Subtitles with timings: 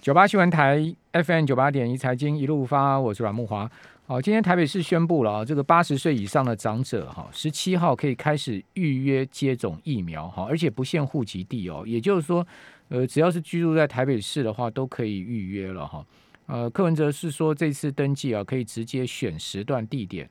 [0.00, 3.70] 九八新闻台 FM 九八点一财经一路发，我是阮木华。
[4.06, 12.46] 好，今天台北市宣布了啊，这个八十岁以上的长者哈，十七号可以开始预约接种疫苗哈，而且不限户籍地哦，也就是说，
[12.88, 16.02] 呃，只要是居住在台北市的话，都可以预约了哈。
[16.46, 20.26] 呃，柯文哲是说这次登记啊，可以直接选时段地点，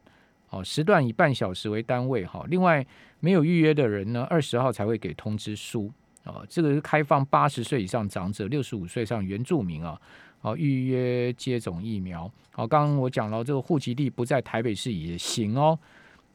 [0.49, 2.43] 哦，时段以半小时为单位哈。
[2.49, 2.83] 另外，
[3.19, 5.91] 没有预约的人呢，二十号才会给通知书。
[6.29, 9.99] 哦，这个是开放八十岁以上长者、六十五岁以上原住民啊，
[10.39, 12.31] 好预约接种疫苗。
[12.51, 15.77] 好，刚刚我讲了，这个户籍地不在台北市也行哦。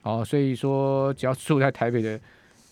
[0.03, 2.21] 哦，所以说只要住在台北的，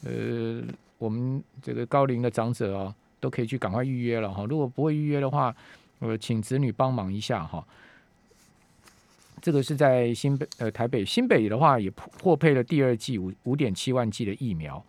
[0.05, 0.63] 呃，
[0.99, 4.45] 我们这个高龄的长者啊，都可以去赶快预约了哈。
[4.45, 5.55] 如果不会预约的话，
[6.01, 7.65] 呃，请子女帮忙一下哈。
[9.41, 11.91] 这个是在新北呃台北新北的话，也
[12.23, 14.83] 获配了第二季五五点七万剂的疫苗。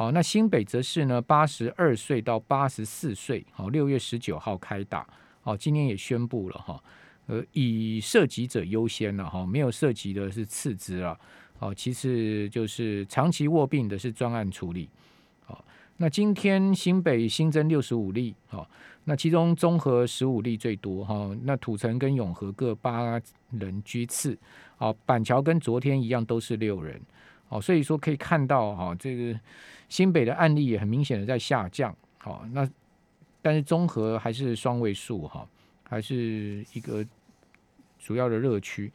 [0.00, 5.06] 好，那新北则是呢，八十二岁到八十四岁，好，六月十九号开打，
[5.42, 6.82] 好，今天也宣布了哈，
[7.26, 11.14] 呃，以涉及者优先了哈，没有涉及的是次之啊，
[11.58, 14.88] 好，其次就是长期卧病的是专案处理，
[15.44, 15.62] 好，
[15.98, 18.66] 那今天新北新增六十五例，好，
[19.04, 24.34] 那其中综合十五例最多哈，那土城跟永和各八人居次，
[24.78, 26.98] 好，板桥跟昨天一样都是六人，
[27.48, 29.38] 好，所以说可以看到哈，这个。
[29.90, 32.66] 新北的案例也很明显的在下降，好，那
[33.42, 35.46] 但是综合还是双位数哈，
[35.82, 37.04] 还是一个
[37.98, 38.90] 主要的热区。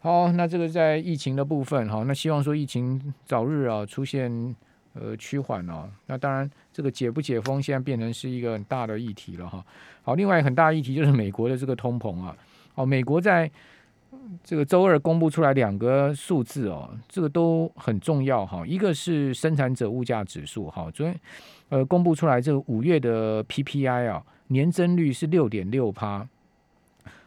[0.00, 4.54] 好，那这个在疫情的部分哈，那希望说疫情早日啊出现
[4.94, 5.88] 呃趋缓哦。
[6.06, 9.64] 那当然这个解不解封现在变成是一个很大的议题了哈。
[10.02, 12.36] 好，另外很大议题就是美国的这个通膨啊，
[12.74, 13.50] 哦，美国在。
[14.42, 18.66] 这个周二公布出来两个数字哦，这个都很重要哈。
[18.66, 21.18] 一个是生产者物价指数哈，昨天
[21.68, 26.26] 呃公布出来这个五月的 PPI 啊，年增率是六点六趴，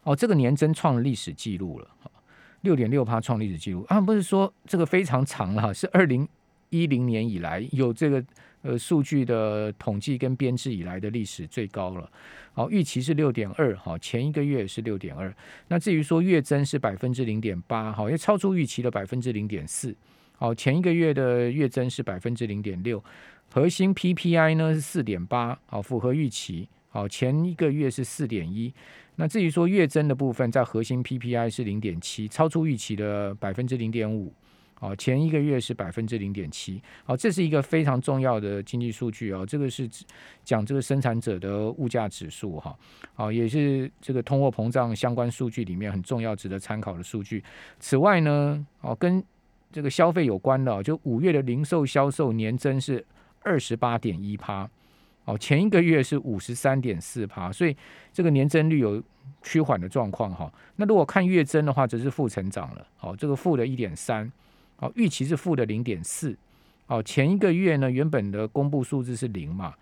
[0.04, 1.88] 哦，这个年增创历史记录了，
[2.62, 6.28] 六点六趴创历史记录啊，不是说这个非常长了，是二零
[6.70, 8.24] 一零年以来有这个。
[8.66, 12.12] 呃，数据的统计跟编制以来的历史最高了。
[12.52, 15.32] 好，预期是六点二，好，前一个月是六点二。
[15.68, 19.96] 那至于说月增是百分之零点八，好，也超出预期的百分之零点四。
[20.36, 23.04] 好，前一个月的月增是百分之零点六。
[23.54, 26.68] 核心 PPI 呢是四点八，好，符合预期。
[26.90, 28.74] 好，前一个月是四点一。
[29.18, 34.34] 那至于说月增的部分，在核心 PPI 是零点七，超出预期的百分之零点五。
[34.82, 39.46] 哦，前一个月是百分之零点七，哦，这是一个非常重要的经济数据哦。
[39.46, 39.90] 这个是
[40.44, 42.78] 讲这个生产者的物价指数哈，
[43.16, 47.42] 哦，也是这个通货膨胀相关数据里面很重要、值得参考的数据。
[47.80, 49.24] 此外呢，哦，跟
[49.72, 53.04] 这个消费有关的，就五月的零售销售年增是
[53.44, 54.70] 二十八点一趴，
[55.24, 57.76] 哦，前一个月是五十三点四趴，所以
[58.12, 59.02] 这个年增率有
[59.42, 60.52] 趋缓的状况哈。
[60.76, 64.30] 那如果看月增的话，则是负成长了，好，这个负的一点三。
[64.78, 66.36] 哦，预期是负的零点四。
[66.86, 69.74] 好，前一个月呢，原本的公布数字是零嘛，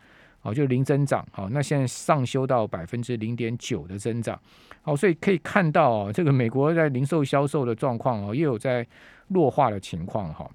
[0.42, 1.26] 哦，就零增长。
[1.31, 4.40] 好，那现在上修到百分之零点九的增长。
[4.82, 8.86] 好，所以可以看到哦，这个美国在零售销售的状况哦，又有在
[9.28, 10.50] 弱化的情况哈，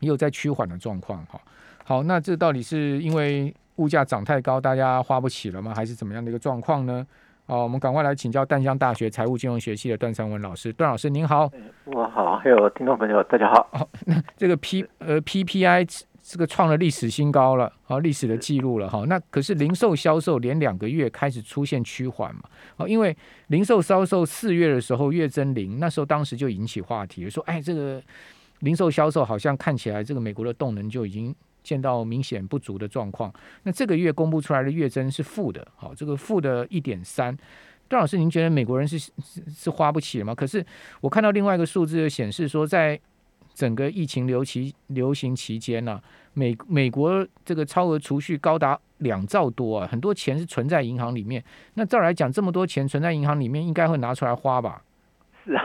[0.00, 1.40] 也有在趋缓的状况哈。
[1.84, 5.72] 好，那这到底是因为物价涨太高，大家花不起了吗？
[5.74, 7.06] 还是怎么样的一个状况呢？
[7.50, 10.72] 好，我们赶快来请教淡江大学财务金融学系的段三文老师。
[10.72, 11.50] 段老师您好，
[11.86, 13.68] 我好，还有听众朋友大家好。
[13.72, 19.02] 好，那这个 P 呃 PPI 这个创了历史新高了，好历史的记录了哈。
[19.08, 22.42] 那可是零售销售连两个月开始出现趋缓嘛？
[22.76, 23.16] 哦，因为
[23.48, 28.00] 零售销售四月的时候月增零，那时候当时就引起话题，说哎这个
[28.60, 31.34] 零售销售好像看起来这个美国的动能就已经。
[31.62, 33.32] 见到明显不足的状况，
[33.62, 37.36] 那这个月公布出来的月增是负的，好，这个负的一点三。
[37.88, 39.10] 段老师，您觉得美国人是是
[39.48, 40.34] 是花不起了吗？
[40.34, 40.64] 可是
[41.00, 42.98] 我看到另外一个数字显示说，在
[43.52, 46.00] 整个疫情流期流行期间呢，
[46.32, 51.42] 美美国这个超额储蓄高达两兆多啊，很多钱是存在银行里面。
[51.74, 54.82] 那照来讲，这么多钱存在银行里面，应该会拿出来花吧？
[55.44, 55.62] 是啊。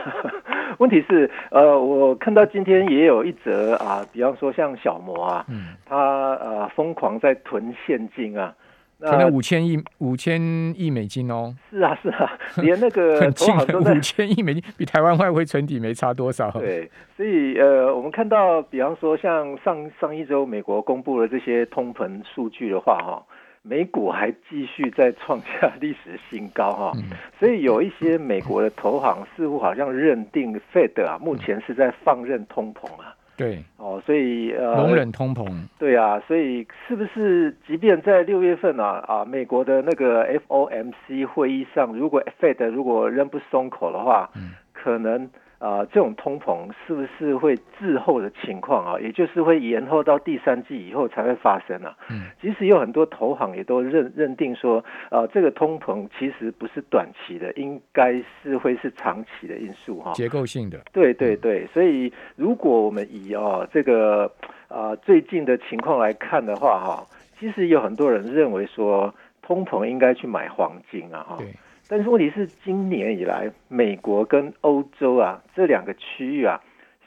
[0.79, 5.97] 问题是，呃，我看到今天也有一则啊，比方说像小摩啊，嗯，他
[6.35, 8.53] 呃疯狂在囤现金啊，
[8.99, 10.41] 囤了五千亿五千
[10.77, 11.55] 亿美金哦。
[11.69, 12.31] 是啊是啊，
[12.61, 16.51] 连那个 很近五千亿美金，比台湾外汇存底没差多少。
[16.51, 23.23] 对，所以呃，我们看到，比方说像上上一周美国公布了这些通膨数据的话，哈。
[23.67, 26.93] 美股还继续在创下历史新高哈，
[27.39, 45.29] 所以有一些美国的投行似乎好像认定 Fed 啊，目前是在放任通膨啊，对，哦，所以呃，容忍通膨，对啊，所以是不是即便在六月份啊啊，美国的那个 FOMC 会议上，如果 Fed 如果仍不松口的话，嗯，可能。
[45.57, 48.99] 啊，这种通膨是不是会滞后的情况啊？
[48.99, 51.95] 也就是会延后到第三季以后才会发生啊？
[52.09, 60.11] 嗯，其实有很多投行也都认认定说，呃，这个通膨其实不是短期的，应该是会是长期的因素哈。
[60.13, 60.79] 结构性的。
[60.91, 64.29] 对对对，所以如果我们以哦这个
[64.67, 67.05] 啊最近的情况来看的话哈，
[67.39, 71.37] 其实有很多人认为说，通膨应该去买黄金啊哈。
[71.37, 71.47] 对。
[71.87, 76.59] 但是问题是，今年以来，美国跟欧洲啊这两个区域啊，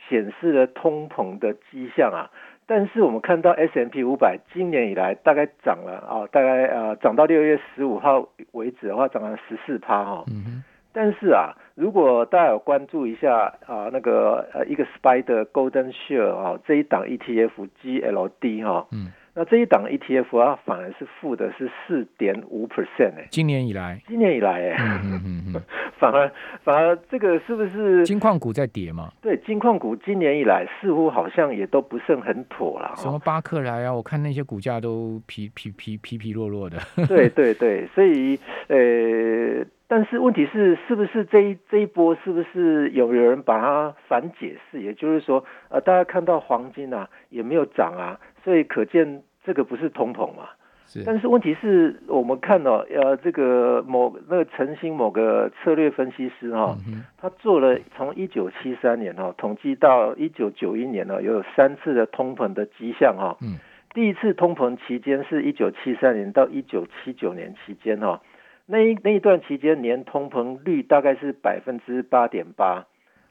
[0.09, 2.31] 显示了通膨的迹象啊。
[2.65, 10.25] 但是我们看到 S M P 五百今年以来大概涨了啊，大概呃涨到六月十五号为止的话，涨了十四趴哈。
[10.29, 18.87] 嗯但是啊，如果大家有关注一下啊，那个呃一个 Spider Golden Share 啊这一档 E T F G L D 哈。
[18.93, 19.13] 嗯。
[19.39, 23.29] 那这一档 ETF 啊，反而是负的，是四点五 percent 哎。
[23.31, 25.63] 今年以来，今年以来哎，嗯嗯嗯，
[25.97, 26.29] 反而
[26.65, 29.13] 反而这个是不是金矿股在跌嘛？
[29.23, 32.93] 对，金矿股今年以来似乎好像也都不是很妥了。
[32.97, 36.77] 什么巴克莱啊，我看那些股价都疲疲疲疲疲弱弱的。
[37.07, 38.37] 对对 对，所以
[38.67, 44.83] 呃，但是问题是，是不是这一这一波是不是有人把它反解释？
[44.83, 49.23] 也就是说，呃，大家看到黄金啊也没有涨啊，所以可见。
[49.49, 50.51] 这个不是通膨嘛？
[50.85, 56.77] 是，但是问题是我们看到，呃，这个某那个诚心某个策略分析师哈，
[57.17, 63.39] 他做了从一九七三年哈统计到一九九一年呢，有三次的通膨的迹象哈。
[63.41, 63.57] 嗯，
[63.95, 68.21] 第一次通膨期间是一九七三年到一九七九年期间哈，
[68.67, 72.85] 那一那一段期间年通膨率大概是百分之八点八，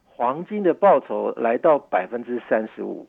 [0.07, 3.07] 黄金的报酬来到百分之三十五。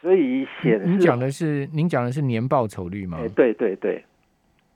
[0.00, 3.18] 所以显示，您讲的是您讲的是年报酬率吗？
[3.34, 4.04] 对对对，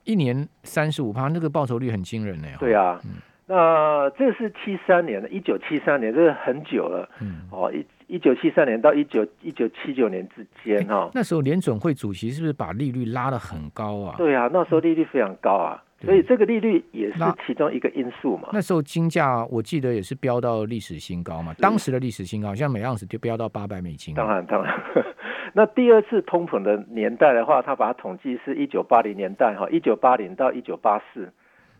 [0.04, 2.48] 一年三十五趴，那个报酬率很惊人呢。
[2.58, 3.00] 对啊，
[3.46, 7.08] 那这是七三年的，一九七三年，这是很久了。
[7.20, 7.84] 嗯，哦，一
[8.14, 14.14] 一九七三年到一九一九七九年之间哈，那时候联准会主席是不是把利率拉得很高啊？
[14.16, 15.82] 对啊，那时候利率非常高啊。
[16.02, 18.48] 所以这个利率也是其中一个因素嘛。
[18.52, 24.14] 那时候金价我记得也是飙到历史新高嘛，当时的历史新高，像每盎司就飙到八百美金。
[24.14, 24.74] 当然，当然。
[25.52, 31.32] 那第二次通膨的年代的话，他把它统计是一九八零年代哈，一九八零到一九八四。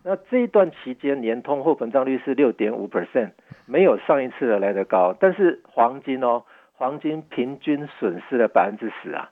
[0.03, 3.31] 那这一段期间年通货膨胀率是六点五 percent，
[3.65, 5.15] 没有上一次的来得高。
[5.19, 6.43] 但是黄金哦，
[6.73, 9.29] 黄金平均损失了百分之十啊。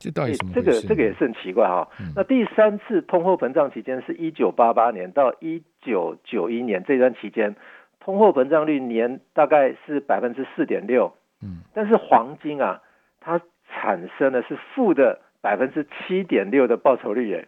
[0.00, 0.52] 这到底什么？
[0.54, 1.86] 这个这个也是很奇怪哈。
[2.16, 7.54] 那第三次通货膨胀期间是一九八八年到一九九一年这段期间，
[8.00, 11.12] 通货膨胀率年大概是百分之四点六。
[11.42, 12.80] 嗯，但是黄金啊，
[13.20, 17.46] 它产生的是负的百分之七点六的报酬率耶。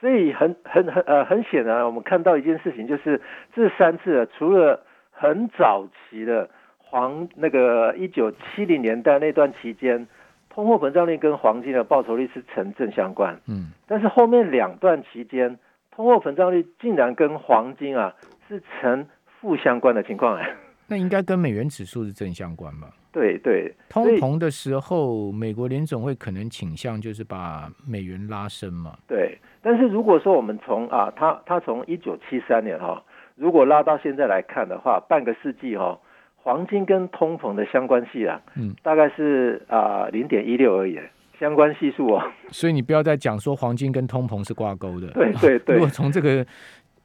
[0.00, 3.20] 所以很很很呃很显然，我们看到一件事情，就是
[3.54, 6.48] 这三次除了很早期的
[6.78, 10.08] 黄那个一九七零年代那段期间。
[10.52, 15.56] 通货膨胀率跟黄金的报酬率是成正相关，嗯，但是后面两段期间，
[15.90, 18.12] 通货膨胀率竟然跟黄金啊
[18.48, 19.06] 是成
[19.40, 20.52] 负相关的情况哎，
[20.88, 22.88] 那应该跟美元指数是正相关吧？
[23.12, 28.96] 对对，通膨的时候，美国联总会可能倾向就是把美元拉升嘛？
[29.06, 33.02] 对，但是如果说我们从啊，它它从一九七三年哈，
[33.36, 35.98] 如果拉到现在来看的话，半个世纪哈。
[36.42, 40.98] 黄金跟通膨的相关系啊，嗯，大概是啊零点一六而已，
[41.38, 42.22] 相关系数哦。
[42.50, 45.08] 所以你不要再讲说黄金跟通膨是挂钩的。
[45.08, 45.76] 对对对。
[45.76, 46.44] 如果从这个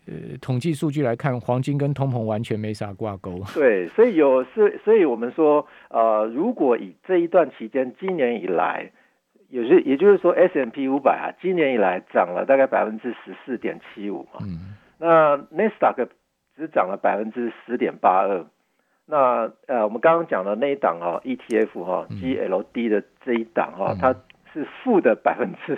[0.08, 3.42] 呃统计数据来看，黄金跟通膨完全没啥挂钩。
[3.54, 8.90] 对，所以有是，所以我们说，呃，如果以这一段期间，今年以来，
[9.50, 14.40] 也是也就是说，S M P 五百啊，今年以来涨了大概百分之十四点七五嘛。
[14.42, 14.76] 嗯。
[14.98, 16.08] 那 n e s t a q
[16.56, 18.46] 只涨了百分之十点八二。
[19.08, 24.16] 那呃，我们刚刚讲的那一档哈，ETF 哈，GLD 的这一档哈，它
[24.52, 25.78] 是负的百分之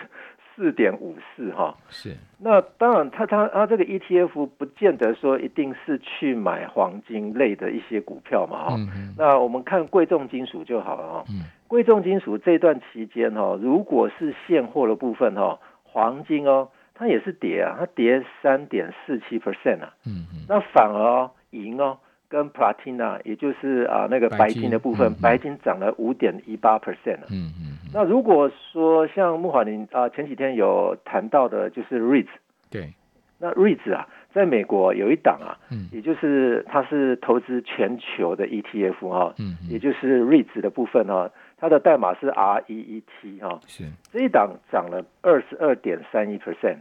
[0.55, 1.75] 四点五四哈。
[1.89, 2.15] 是。
[2.39, 8.75] 那当然，它它它这个 ETF 不见得说一定是去买黄金类的一些股票嘛哈。
[8.77, 11.25] 嗯那我们看贵重金属就好了哈。
[11.29, 11.43] 嗯。
[11.67, 19.93] 贵重金属这段期间哈，如果是现货的部分哈，黄金哦，它也是跌啊，它跌三点四七 percent 啊。
[20.05, 20.45] 嗯嗯。
[20.47, 21.97] 那反而银哦。
[22.29, 27.77] 跟 platina，也就是啊那个白金的部分，白金涨了五点一八 percent 嗯嗯。
[27.93, 32.27] 那如果说像穆华林啊前几天有谈到的，就是 REITs。
[32.69, 32.93] 对。
[33.39, 46.77] 那 REITs 啊，在美国有一档啊，嗯也就是它是投资全球的 ETF 哈、嗯嗯，也就是 REITs 的部分哈、它的代码是 REET 哈、是这一档涨了二十二点三一 percent，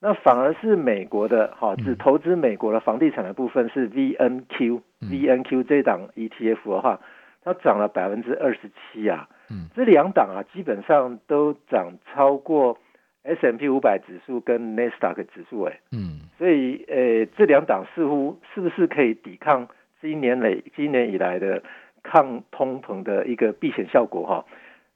[0.00, 5.08] 那反而是美国的哈、只投资美国的房地产的部分是 VNQ、嗯。
[5.08, 7.00] VNQ 这一档 ETF 的话，
[7.44, 9.68] 它涨了百分之二十七啊，嗯。
[9.74, 12.78] 这两档啊基本上都涨超过
[13.22, 16.20] S M P 五百指数跟 n a s d a q 指数哎，嗯。
[16.38, 19.68] 所以呃这两档似乎是不是可以抵抗
[20.00, 21.62] 今年累今年以来的
[22.02, 24.46] 抗通膨的一个避险效果哈、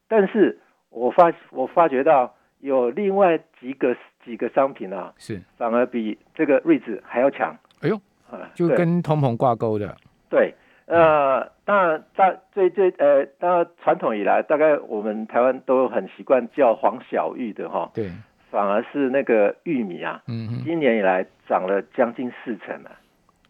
[0.08, 0.58] 但是
[0.88, 7.56] 我发我发觉到有另外几个几个商品啊，是，反而比这个瑞子还要强。
[7.80, 7.96] 哎呦，
[8.30, 9.94] 啊，就跟通膨挂钩的，
[10.30, 10.54] 对，
[10.86, 18.10] 呃，当然大最最呃，当然传统以来，大概我们台湾都很习惯叫黄小玉的哈，对，
[18.50, 22.90] 反而是那个玉米啊，嗯哼，今年以来涨了将近四成啊。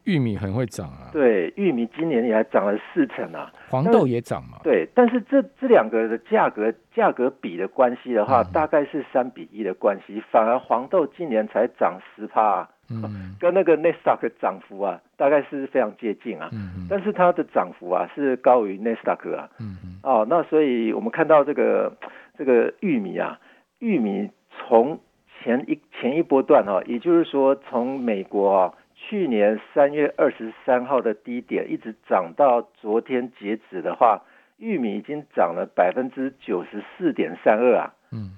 [0.05, 3.51] 玉米很会涨啊，对，玉米今年以来涨了四成啊。
[3.71, 8.53] 黄豆也涨嘛，对，但是这这两个的价格价格比的关系的话，嗯。
[8.53, 13.35] 大概是三比一的关系，反而黄豆今年才涨十趴、啊，嗯。
[13.41, 16.49] 跟那个 n e s t a q 涨幅啊，大概是非常接近啊。
[16.53, 19.49] 嗯嗯但是它的涨幅啊是高于 n e s t a q 啊。
[19.59, 21.93] 嗯嗯哦，那所以我们看到这个
[22.39, 23.39] 这个玉米啊，
[23.81, 25.01] 玉米从
[25.43, 28.73] 前一前一波段哈、也就是说从美国啊
[29.15, 34.21] 去年三月二十三号的低点一直涨到昨天截止的话，
[34.59, 37.95] 玉米已经涨了百分之九十四点三二啊。
[38.11, 38.33] 嗯。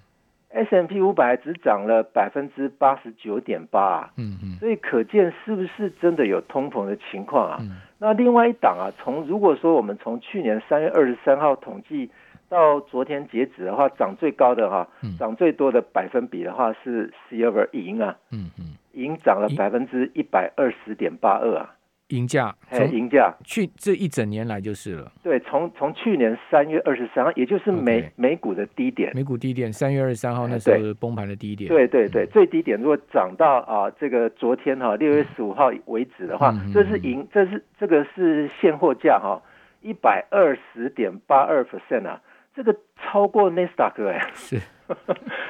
[0.51, 4.59] S M P 五百只涨了百分之八十九点八啊，嗯嗯。
[4.59, 7.57] 所以可见是不是真的有通膨的情况啊？
[7.63, 7.81] 嗯。
[7.99, 12.11] 那另外一档啊，从如果说我们从去年三月二十三号统计
[12.51, 15.17] 到昨天截止的话，涨最高的哈、嗯。
[15.19, 21.75] 涨最多的百分比的话是 Silver 银啊，嗯嗯，银涨了百分之一百二十点八二啊，
[22.09, 23.35] 银价哎，从银价。
[23.45, 39.43] 去这一整年来就是了，对，从从去年三月二十三号，也就是美美股的低点，美股低点三月二十三号那哎时候崩盘的低点，对对对，最低点如果涨到啊这个昨天哈六月十五号为止的话，这是银，这是这个是现货价哈
[39.83, 42.23] 一百二十点八二 percent 啊，
[42.55, 44.31] 这个超过 n e s t a q 哎。
[44.35, 44.61] 是。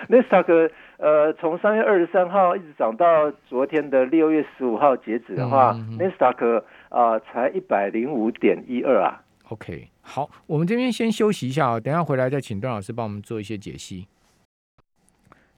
[0.09, 9.23] N e s t a q 呃从三月二十三号一直涨到昨天的六月十五号截止的话 n e s t a q 啊才一百零五点一二啊。
[9.49, 14.07] OK，好，我们这边先休息一下啊，等一下回来再请段老师帮我们做一些解析。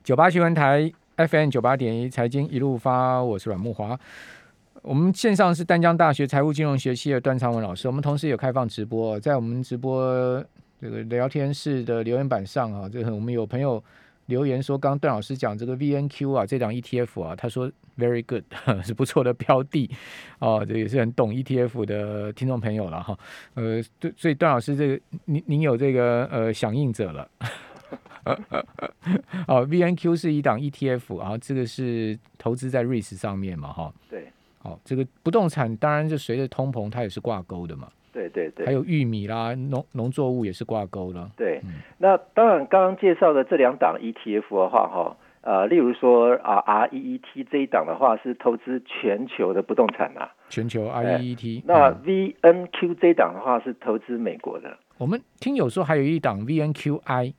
[0.03, 3.97] 九八新闻台 FM 九八点一财经一路发，我是阮木华。
[4.81, 10.43] 我们线上是丹江大学财务金融学系的段昌文老师，我们同时有开放直播，在我们直播
[10.79, 13.83] 这个聊天室的留言板上啊，这个我们有朋友
[14.29, 18.43] 留言说，刚刚段老师讲这个 VNQ 啊，这档 ETF 啊，他说 very good
[18.85, 19.89] 是不错的标的
[20.39, 23.17] 哦，这也是很懂 ETF 的听众朋友了哈。
[23.55, 27.29] 呃，对，所以段老师这个您您有这个呃响应者了。
[29.47, 33.91] 哦，VNQ 是一档 ETF，然后这个是投资在 REITs 上面嘛，哈。
[34.09, 34.27] 对
[34.61, 37.89] 哦、这个不动产当然就随着通膨，它也是挂钩的嘛。
[38.11, 38.65] 对对对。
[38.65, 41.29] 还有玉米啦，农农作物也是挂钩了。
[41.37, 57.33] 对嗯，那当然，刚刚介绍的这两档 ETF 的话，哈，呃，例如说啊 REET 这一档的话是投资全球的不动产啊，全球哎 REET，、那嗯 VNQ 这一档的话是投资美国的，我们听有说还有一档 VNQI，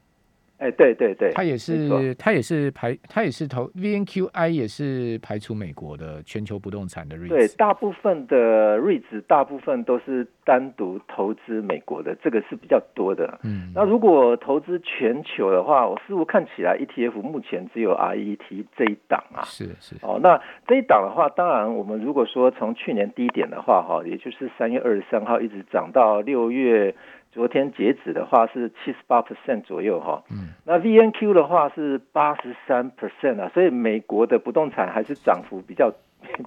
[0.60, 7.28] 哎，对对对，它也是它也是排它也是投 VNQI 也是排除美国的全球不动产的 REITs。
[7.28, 13.40] 对，大部分的 REITs 大部分都是单独投资美国的，这个是比较多的。
[13.42, 19.40] 嗯，那如果投资全球的话，我似乎看起来 ETF 目前只有 RET 这一档啊。
[19.44, 20.38] 是是，哦，那
[20.68, 26.94] 这一档的话，当然我们如果说从去年低点的话，哈，也就是三月二十三号一直涨到六月
[27.32, 30.22] 昨天截止的话是七十八 percent 左右哈。
[30.30, 35.90] 嗯，那 VNQ 的话是八十三 percent 啊，所以美国的不动产还是涨幅比较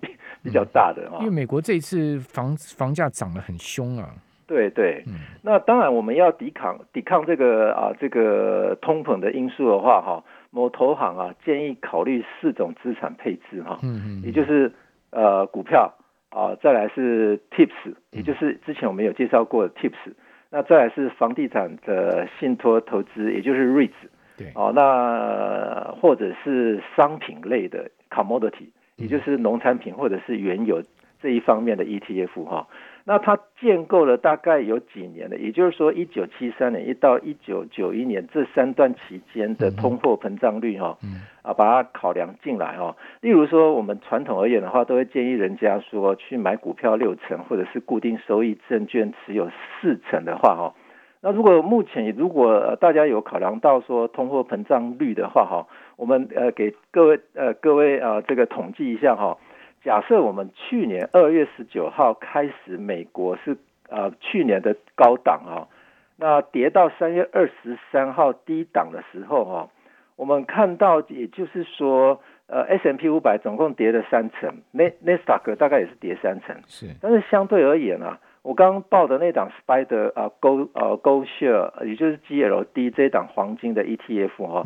[0.01, 1.31] 比 比较大的哈因为。
[1.31, 4.09] 美国这一次房房价涨得很凶啊。
[4.45, 13.79] 对对，嗯那当然我们要抵抗抵抗这个啊这个通膨的因素的话哈，某投行啊建议考虑四种资产配置哈。
[13.83, 14.71] 嗯嗯，也就是
[15.11, 15.93] 呃股票
[16.29, 20.11] 啊，再来是 tips，也就是之前我们有介绍过的 tips，
[20.55, 23.89] 那再来是房地产的信托投资，也就是 REITs，
[24.38, 24.51] 对。
[24.53, 28.67] 哦，那或者是商品类的 commodity，
[28.98, 30.79] 也就是农产品或者是原油
[31.19, 32.67] 这一方面的 ETF 哈。
[33.05, 40.98] 那它建构了大概有几年了，也就是说，一九七三年一到一九九一年这三段期间的通货膨胀率哈，
[41.41, 42.95] 啊，把它考量进来哈。
[43.19, 49.50] 例如说，我们传统而言的话，都会建议人家说去买股票六成，或者是固定收益证券持有
[49.81, 50.74] 四成的话哈。
[51.19, 55.67] 那如果目前如果大家有考量到说通货膨胀率的话哈，
[55.98, 59.38] 我们呃给各位呃各位啊这个统计一下哈。
[59.83, 63.57] 假设我们去年二月十九号开始，美国是
[63.89, 65.67] 呃去年的高档啊，
[66.15, 69.69] 那跌到三月二十三号低档的时候哈，
[70.15, 78.19] 我们看到也就是说，呃 S M P 五百总共跌了三成，那那斯达克大概也是跌三成，是，但是相对而言啊。
[78.43, 84.63] 我刚刚报的那档 Spider 啊，Go 呃 Go Share，也就是 GLD 这档黄金的 ETF 哈，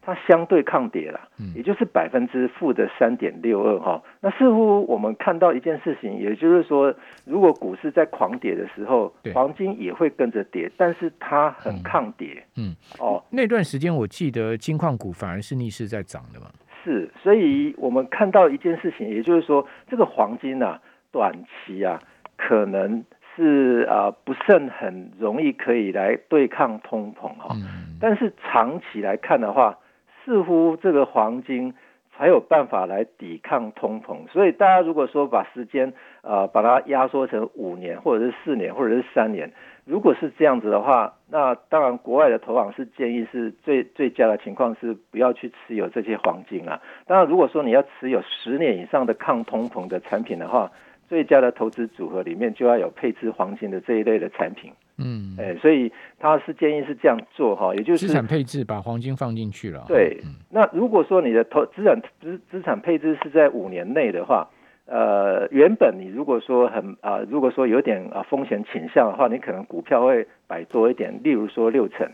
[0.00, 1.20] 它相对抗跌了，
[1.54, 4.02] 也就是百分之负的三点六二哈。
[4.20, 6.94] 那似乎我们看到一件事情，也就是说，
[7.26, 12.42] 如果股市在狂跌的时候，黄金也会跟着跌，但是它很抗跌。
[12.56, 16.46] 嗯，哦，那段时间我记得金矿股反而是逆势在涨的嘛。
[16.82, 20.80] 是，所以我们看到一件事情，也就是说，这个黄金啊，
[21.12, 21.30] 短
[21.66, 22.00] 期啊，
[22.38, 23.04] 可能。
[23.38, 27.54] 是啊，不甚很容易可以来对抗通膨哈，
[28.00, 29.78] 但是长期来看的话，
[30.24, 31.72] 似乎这个黄金
[32.16, 34.26] 才有办法来抵抗通膨。
[34.32, 35.92] 所以大家如果说把时间
[36.22, 39.52] 啊把它压缩成五年或者是四年或者是三年，
[39.84, 46.80] 如果是这样子的话，那当然国外的投行是建议是最最佳的情况是不要去持有这些黄金啊。
[47.06, 50.72] 当然如果说你要持有十年以上的抗通膨的产品的话。
[51.08, 59.84] 最佳的投资组合里面就要有配置黄金的这一类的产品，嗯，哎，所以他是建议是这样做哈，也就是资产配置把黄金放进去了。
[59.88, 64.46] 对，那如果说你的投资产资资产配置是在五年内的话，
[64.84, 72.06] 呃，原本你如果说很啊，如果说有点啊风险倾向的话，你可能股票会摆多一点，例如说六成，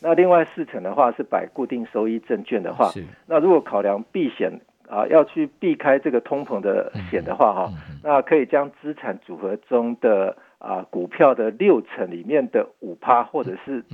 [0.00, 2.90] 那另外四成的话是摆固定收益证券的话，
[3.26, 4.58] 那如果考量避险。
[4.88, 7.70] 啊，要去避开这个通膨的险的话，哈，
[8.02, 13.84] 那可以将资产组合中的啊股票的六成里面的五趴或者是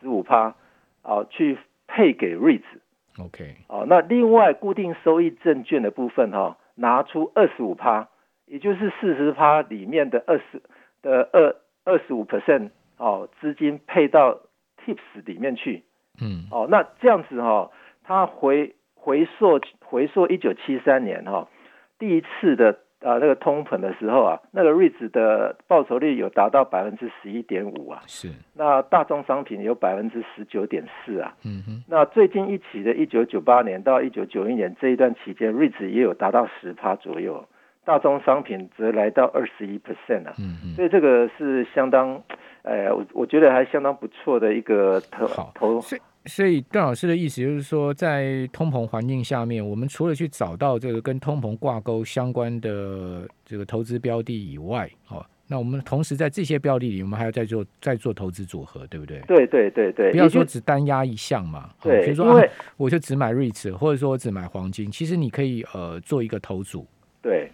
[0.00, 0.54] 十五趴，
[1.02, 8.08] 啊去配给 REITs，OK，哦，那另外固定收益证券的部分哈，拿出二十五趴，
[8.46, 10.62] 也就是四十趴里面的二十
[11.02, 14.38] 的二二十五 percent，哦，资金配到
[14.84, 15.82] Tips 里面去，
[16.20, 17.70] 嗯，哦，那这样子哈，
[18.04, 18.76] 它回。
[19.00, 21.48] 回溯回溯一九七三年哈，
[21.98, 28.28] 第一次的啊那个通膨的时候啊，那个瑞子的报酬率有达到百分之十一点五啊，是。
[28.54, 31.82] 那大宗商品有百分之十九点四啊，嗯哼。
[31.88, 37.46] 那最近一起的一九九八年到一九九一年这一段期间，瑞子也有达到十趴左右，
[37.84, 40.74] 大宗商品则来到二十一 percent 啊，嗯嗯。
[40.74, 42.20] 所以这个是相当，
[42.62, 45.80] 哎，我我觉得还相当不错的一个投投。
[46.26, 59.20] 所以段老师的意思就是说，在通膨环境下面，我们除了去找到这个跟通膨挂钩相关的这个投资标的以外，哦，那我们同时在这些标的里，我们还要再做再做投资组合，对不对？
[59.26, 61.70] 对对对对，不要说只单压一项嘛。
[61.82, 62.38] 对，比如说
[62.76, 66.86] 我就只买瑞驰，或者说我只买黄金，其实你可以呃做一个投组。
[67.22, 67.50] 对，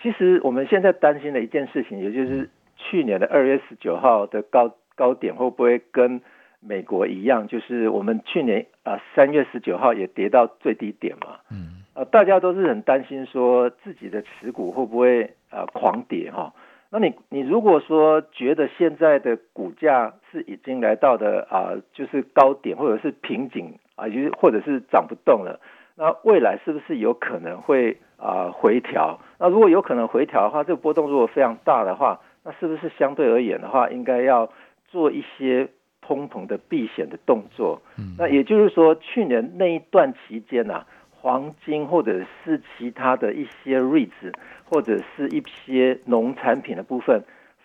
[0.00, 6.20] 其实我们现在担心的一件事情，也就是去年的二月十九号的高高点会不会跟
[6.60, 16.52] 美国一样，就是我们去年啊三月十九号也跌到最低点嘛，嗯，呃，大家都是很担心说自己的持股会不会呃狂跌哈？
[16.90, 25.60] 那你你如果说觉得现在的股价是已经来到的啊，就是高点或者是瓶颈啊，就是或者是涨不动了，
[25.94, 29.20] 那未来是不是有可能会啊回调？
[29.38, 34.50] 那如果有可能回调的话，这个波动如果非常大的话，那是不是相对而言的话，应该要
[34.88, 35.68] 做一些？
[36.00, 37.82] 通膨的避险的动作，
[38.16, 44.32] 那也就是说，去年那一段期间呐，黄金或者是其他的一些 REITs，
[44.64, 47.22] 或者是一些农产品的部分，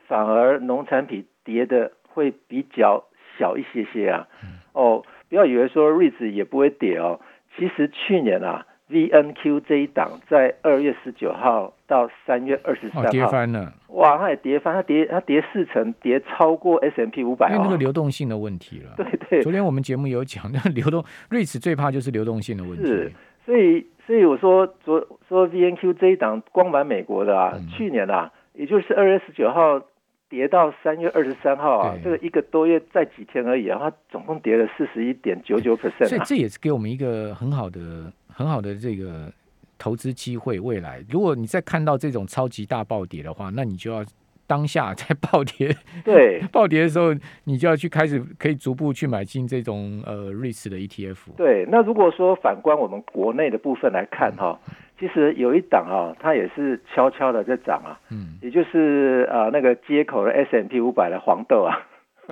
[0.07, 3.05] 反而农产品跌的会比较
[3.37, 4.27] 小一些些啊。
[4.73, 7.19] 哦，不要以为说瑞子也不会跌哦，
[7.57, 8.65] 其实去年啊。
[8.93, 18.93] V N Q 这一档在二月十九号到三月二十三号跌翻了，哇，它也跌翻，它跌它跌四成，跌超过 S M P 五百，因为那个流动性的问题了。
[18.95, 22.85] 对对，昨天我们节目有讲，那流动瑞士最怕就是流动性的问题。
[22.85, 23.11] 是，
[23.45, 29.81] 所以所以我说昨说 V N Q 这一档光买美国的啊，去年啊，也就是二月十九号。
[30.29, 39.31] 跌到三月二十三号啊，这个一个多月再几天而已啊，它总共跌了四十一点九九 percent，所以这也是给我们一个很好的、很好的这个
[39.77, 40.59] 投资机会？
[40.59, 44.03] 未来如果你再看到这种超级大暴跌的话，那你就要
[44.45, 47.15] 当下在暴跌，对 暴跌的时候，
[47.45, 51.35] 你就要去开始可以逐步去买进这种呃瑞士的 ETF。
[51.37, 54.59] 对，那如果说反观我们国内的部分来看哈，
[54.99, 61.79] 其实有一档啊，它也是悄悄的在涨啊，嗯，也就是啊那个接口的 S M P 五百的黄豆啊。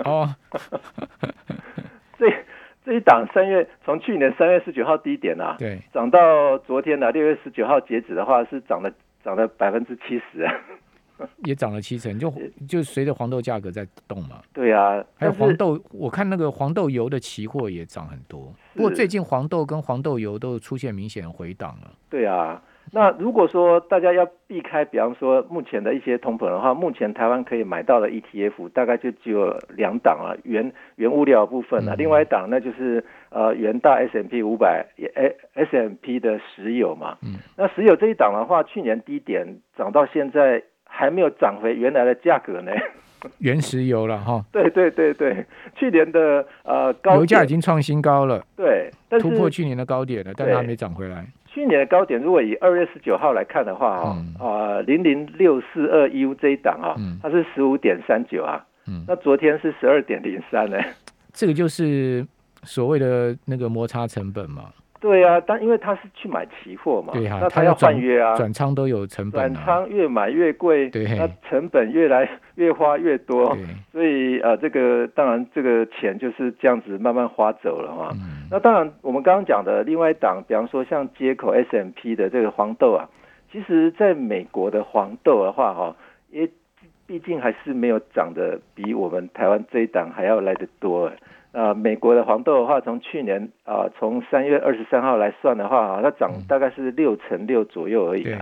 [0.05, 0.35] 哦，
[2.19, 2.27] 这
[2.83, 8.91] 这一档三月从去年三月十九号低点啊，对，涨到昨天的六月十九号截止的话，是涨了
[9.23, 10.53] 涨了百分之七十啊，
[11.45, 12.33] 也涨了七成，就
[12.67, 14.41] 就随着黄豆价格在动嘛。
[14.51, 21.91] 对啊，还有黄豆，我看那个黄豆油的期货也涨很多，不过最近黄豆跟黄豆油都出现明显回档了。
[22.09, 22.61] 对啊。
[22.93, 37.17] 那如果说大家要避开，比方说目前的一些通膨的话，目前台湾可以买到的 ETF 大概就只有两档啊，原原物料部分啊，另外一档那就是呃原大 S M P 五百 S S M P 的石油嘛。
[37.23, 37.35] 嗯。
[37.55, 42.73] 那石油这一档的话，去年低点涨到现在还没有涨回原来的价格呢。
[43.39, 44.43] 原石油了哈。
[44.51, 48.43] 对对对对，去年的呃高油价已经创新高了。
[48.57, 51.25] 对，突破去年的高点了，但它没涨回来。
[51.53, 58.65] 去年的高点，如果以二月十九号来看的话，哈啊零零六四二 U 这一档啊，它是十五点三九啊，
[59.07, 60.77] 那昨天是十二点零三呢，
[61.33, 62.25] 这个就是
[62.63, 64.71] 所谓的那个摩擦成本嘛。
[65.01, 73.57] 对啊，但因为他是去买期货嘛，对啊，那他要换约啊，转仓都有成本，转仓越买越贵，对，那成本越来越花越多，
[73.91, 78.11] 所以呃，这个当然这个钱就是这样子慢慢花走了嘛。
[78.51, 83.09] 那当然，我们刚刚讲的另外一档，比方说像接口 S M P 的这个黄豆啊，
[83.51, 85.95] 其实在美国的黄豆的话哈，
[86.29, 86.47] 也
[87.11, 91.11] 毕竟还是没有涨的比我们台湾这一档还要来得多。
[91.51, 98.23] 呃，美国的黄豆的话，从去年啊，从三月二十三号来算的话啊，它涨大概是六成六左右而已。
[98.23, 98.37] 对。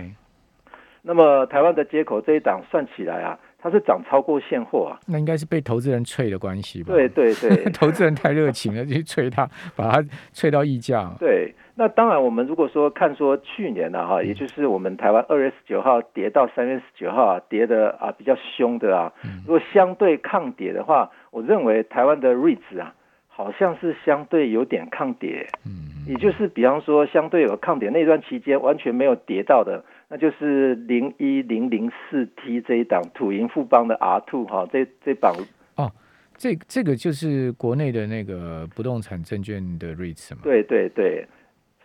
[1.02, 4.98] 那么台湾的接口这一档算起来啊，它是涨超过现货啊。
[5.06, 6.92] 那应该是被投资人吹的关系吧？
[6.92, 11.12] 对对对， 投资人太热情了，去吹它，把它吹到溢价。
[11.18, 11.54] 对。
[11.74, 19.12] 那当然，我们如果说看说去年的哈，也就是我们台湾二月十九号跌到三月十九号啊，跌的啊比较凶的啊，
[19.46, 22.94] 如果相对抗跌的话，我认为台湾的瑞子啊。
[23.32, 35.32] 好像是相对有点抗跌，嗯，也就是比方说相对有抗跌那段期间完全没有跌到的，那就是零一零零四 T 这一档土银富邦的 R two 哈，这这档
[35.76, 35.90] 哦，
[36.36, 41.24] 这这个就是国内的那个不动产证券的 REITs 嘛，对对对，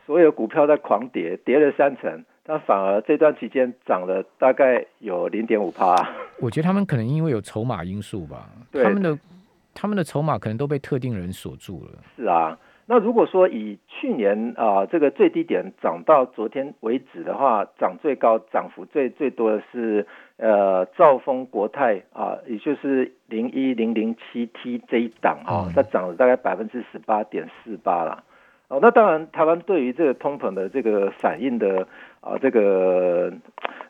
[0.05, 5.95] 所有股票在狂跌，跌了三成，但反而这段期间涨了大概有零点五趴。
[6.39, 9.17] 我觉得他们可能因为有筹码因素吧，他们的。
[9.77, 12.01] 他们的筹码可能都被特定人锁住了。
[12.15, 20.05] 是啊，那如果说以去年啊这个最低点涨到昨天为止的话，涨最高、涨幅最最多的是
[20.37, 28.23] 呃兆丰国泰啊，也就是零一零零七 T 这一档啊，它涨了大概百分之十八点四八啦。
[28.67, 31.87] 哦，那当然，台湾对于这个通膨的这个反应的
[32.19, 33.31] 啊，这个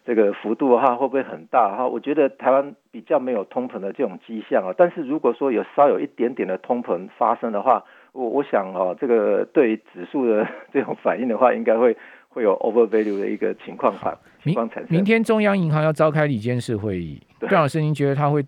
[0.05, 1.87] 这个幅度哈，会不会很大哈？
[1.87, 4.73] 我觉得台湾比较没有通膨的这种迹象啊。
[4.77, 11.95] 但是如果说有稍有一点点的通膨发生的话，我我想哦，这个对指数的 这种反应的话，应该会
[12.29, 14.17] 会有 over value 的一个情况吧。
[14.41, 14.95] 情况产生。
[14.95, 18.43] 明天中央银行要召开理监事会议，段老师，您觉得他会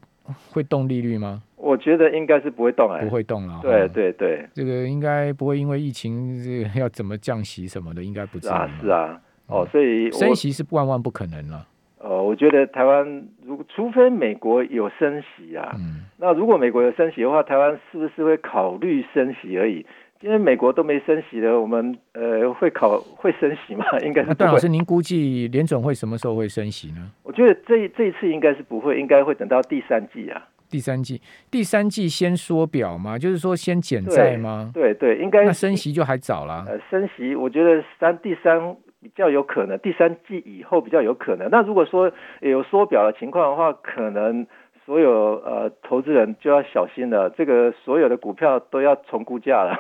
[0.51, 1.43] 会动利率吗？
[1.58, 3.60] 我觉得应该是不会动哎，不会动了。
[3.62, 8.51] 对对对，这个应该不会因为疫情这个要怎么降息什么的，应该不至于。
[8.51, 11.65] 啊，是啊，哦，所以升息是万万不可能了。
[11.99, 19.86] 呃，我觉得台湾如果除非美国有升息啊，嗯，那如果美国有升息的话，台湾是不是会考虑升息而已？
[20.21, 23.86] 因为美国都没升息的，我们呃会考会升息吗？
[24.03, 24.33] 应该是。
[24.33, 27.12] 段老师，您估计联总会什么时候会升息呢？
[27.23, 30.47] 我觉得这这一次应该是不会，应该会等到第三季啊。
[30.69, 33.17] 第三季，第三季先缩表吗？
[33.17, 34.69] 就是说先减债吗？
[34.73, 36.65] 对对，应该那升息就还早了。
[36.67, 38.75] 呃，升息我觉得三第三
[39.08, 41.50] 比较有可能，第三季以后比较有可能。
[41.50, 44.46] 那如果说有缩表的情况的话，可能
[44.86, 49.80] 所有呃投资人就要小心了，这个所有的股票都要重估价了。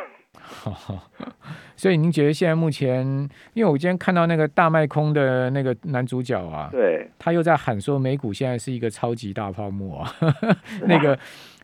[1.75, 3.05] 所以您觉得现在目前，
[3.53, 10.09] 因为我今天看到那个大卖空的那个男主角啊，对，他又在喊说美股现在是一个超级大泡沫啊，
[10.87, 11.17] 那个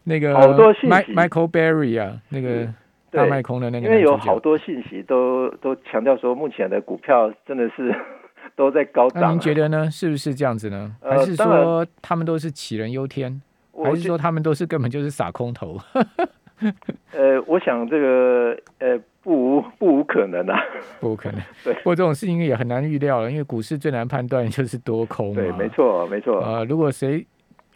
[0.04, 2.68] 那个好多，Michael Berry 啊，那个
[3.14, 7.96] 大卖空的那个，因为有好多信息都都强调说，目前的股票真的是
[8.56, 9.22] 都在高涨。
[9.22, 9.90] 那您觉得呢？
[9.90, 10.96] 是不是这样子呢？
[11.02, 13.42] 还是说他们都是杞人忧天？
[13.84, 15.78] 还是说他们都是根本就是撒空头？
[17.12, 20.58] 呃，我想这个呃，不无不无可能啊，
[21.02, 21.42] 不无可能。
[21.64, 25.34] 对，不过这种事情也很难预料了，因为股市最难判断就是多空。
[25.34, 26.40] 对，没错，没错。
[26.42, 27.26] 呃，如果谁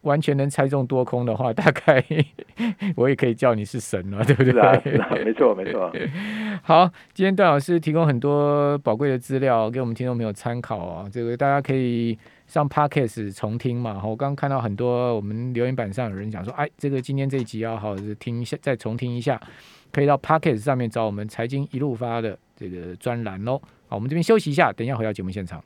[0.08, 2.04] 完全能猜中多空的话，大概
[2.96, 4.54] 我也可以叫你是神了， 对不对？
[4.54, 5.92] 是啊，是啊，没错，没错。
[6.64, 12.18] 好，今天段老师提供很多宝贵的资料给我们听众朋友参考啊，这个大家可以
[12.48, 14.02] 上 Podcast 重听嘛。
[14.04, 19.40] 我刚刚看到很多我们留言板上有人讲说，哎，这个今天这一集要好好听一下，再重听一下。
[19.92, 23.62] 可以到 Pocket 上面找我们财经一路发的这个专栏喽。
[23.88, 25.64] 好，我们这边休息一下，等一下回到节目现场。